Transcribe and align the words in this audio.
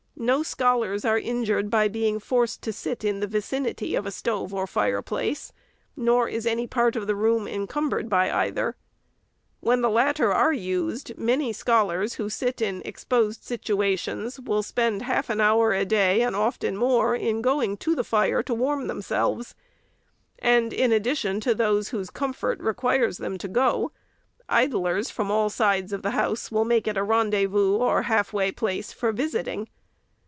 No 0.17 0.43
scholars 0.43 1.03
are 1.03 1.17
injured 1.17 1.71
by 1.71 1.87
being 1.87 2.19
forced 2.19 2.61
to 2.61 2.71
sit 2.73 3.03
in 3.03 3.21
the 3.21 3.25
vicinity 3.27 3.95
of 3.95 4.05
a 4.05 4.11
stove 4.11 4.53
or 4.53 4.67
fireplace: 4.67 5.51
nor 5.97 6.29
is 6.29 6.45
any 6.45 6.67
part 6.67 6.95
of 6.95 7.07
the 7.07 7.15
room 7.15 7.47
encumbered 7.47 8.07
by 8.07 8.31
either. 8.31 8.75
When 9.61 9.81
the 9.81 9.89
latter 9.89 10.31
are 10.31 10.53
used, 10.53 11.17
many 11.17 11.51
scholars, 11.51 12.13
who 12.15 12.29
sit 12.29 12.61
in 12.61 12.83
exposed 12.85 13.43
sit 13.43 13.63
uations, 13.63 14.39
will 14.45 14.61
spend 14.61 15.01
half 15.01 15.31
an 15.31 15.41
hour 15.41 15.73
a 15.73 15.85
day, 15.85 16.21
and 16.21 16.35
often 16.35 16.77
more, 16.77 17.15
in 17.15 17.41
going 17.41 17.75
to 17.77 17.95
the 17.95 18.03
fire 18.03 18.43
to 18.43 18.53
warm 18.53 18.85
themselves; 18.85 19.55
and, 20.37 20.71
in 20.71 20.91
addition 20.91 21.39
to 21.39 21.55
those 21.55 21.89
whose 21.89 22.11
comfort 22.11 22.59
requires 22.59 23.17
them 23.17 23.39
to 23.39 23.47
go, 23.47 23.91
idlers, 24.47 25.09
from 25.09 25.31
all 25.31 25.49
sides 25.49 25.91
of 25.91 26.03
the 26.03 26.11
house, 26.11 26.51
will 26.51 26.63
make 26.65 26.85
it 26.87 26.95
a 26.95 27.01
rendezvous 27.01 27.77
or 27.77 28.03
halfway 28.03 28.51
place, 28.51 28.93
for 28.93 29.11
visiting. 29.11 29.67